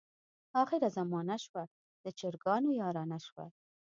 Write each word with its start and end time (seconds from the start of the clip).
اخره 0.61 0.87
زمانه 0.97 1.35
شوه، 1.45 1.63
د 2.03 2.05
چرګانو 2.19 2.69
یارانه 2.81 3.17
شوه. 3.25 3.45